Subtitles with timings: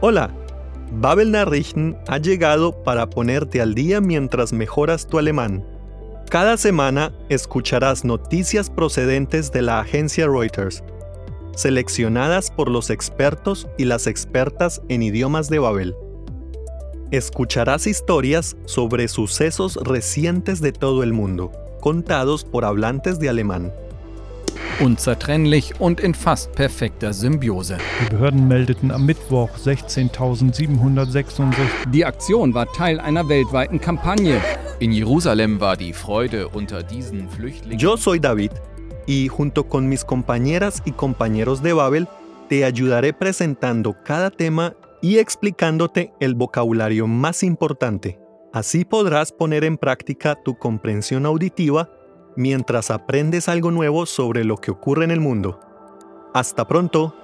[0.00, 0.30] Hola,
[0.92, 5.64] Babel Nachrichten ha llegado para ponerte al día mientras mejoras tu alemán.
[6.28, 10.84] Cada semana escucharás noticias procedentes de la agencia Reuters,
[11.54, 15.96] seleccionadas por los expertos y las expertas en idiomas de Babel.
[17.10, 23.72] Escucharás historias sobre sucesos recientes de todo el mundo, contados por hablantes de alemán.
[24.78, 27.78] Unzertrennlich und in fast perfekter Symbiose.
[28.04, 31.88] Die Behörden meldeten am Mittwoch 16.766.
[31.90, 34.38] Die Aktion war Teil einer weltweiten Kampagne.
[34.78, 37.78] In Jerusalem war die Freude unter diesen Flüchtlingen.
[37.78, 38.52] Yo soy David
[39.06, 42.06] y junto con mis compañeras y compañeros de Babel
[42.50, 48.18] te ayudaré presentando cada tema y explicándote el vocabulario más importante.
[48.52, 51.88] Así podrás poner en práctica tu comprensión auditiva
[52.36, 55.58] mientras aprendes algo nuevo sobre lo que ocurre en el mundo.
[56.34, 57.14] Hasta pronto.